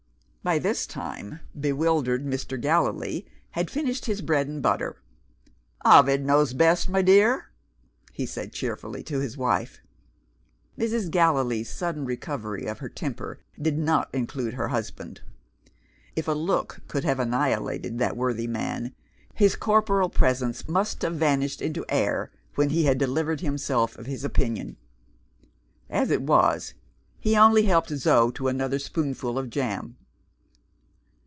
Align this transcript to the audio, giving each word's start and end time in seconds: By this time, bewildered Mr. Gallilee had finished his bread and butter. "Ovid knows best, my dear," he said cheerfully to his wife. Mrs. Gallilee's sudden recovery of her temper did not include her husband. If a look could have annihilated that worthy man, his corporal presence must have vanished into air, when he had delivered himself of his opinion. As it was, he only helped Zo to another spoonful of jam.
By 0.43 0.57
this 0.57 0.87
time, 0.87 1.39
bewildered 1.57 2.25
Mr. 2.25 2.59
Gallilee 2.59 3.27
had 3.51 3.69
finished 3.69 4.05
his 4.07 4.23
bread 4.23 4.47
and 4.47 4.59
butter. 4.59 4.99
"Ovid 5.85 6.25
knows 6.25 6.53
best, 6.55 6.89
my 6.89 7.03
dear," 7.03 7.51
he 8.11 8.25
said 8.25 8.51
cheerfully 8.51 9.03
to 9.03 9.19
his 9.19 9.37
wife. 9.37 9.81
Mrs. 10.79 11.11
Gallilee's 11.11 11.69
sudden 11.69 12.05
recovery 12.05 12.65
of 12.65 12.79
her 12.79 12.89
temper 12.89 13.37
did 13.61 13.77
not 13.77 14.09
include 14.15 14.55
her 14.55 14.69
husband. 14.69 15.21
If 16.15 16.27
a 16.27 16.31
look 16.31 16.79
could 16.87 17.03
have 17.03 17.19
annihilated 17.19 17.99
that 17.99 18.17
worthy 18.17 18.47
man, 18.47 18.95
his 19.35 19.55
corporal 19.55 20.09
presence 20.09 20.67
must 20.67 21.03
have 21.03 21.17
vanished 21.17 21.61
into 21.61 21.85
air, 21.87 22.31
when 22.55 22.71
he 22.71 22.85
had 22.85 22.97
delivered 22.97 23.41
himself 23.41 23.95
of 23.95 24.07
his 24.07 24.23
opinion. 24.23 24.77
As 25.87 26.09
it 26.09 26.23
was, 26.23 26.73
he 27.19 27.37
only 27.37 27.67
helped 27.67 27.89
Zo 27.89 28.31
to 28.31 28.47
another 28.47 28.79
spoonful 28.79 29.37
of 29.37 29.51
jam. 29.51 29.97